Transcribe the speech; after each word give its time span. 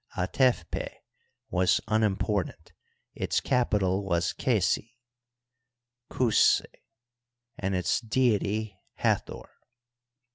Atefpeh 0.17 0.93
was 1.51 1.79
unimportant; 1.87 2.71
its 3.13 3.39
capi 3.39 3.77
tal 3.77 4.01
was 4.03 4.33
Qesi 4.33 4.93
(Cuscb), 6.09 6.65
and 7.59 7.75
its 7.75 7.99
deity 8.01 8.79
Hathor. 8.95 9.47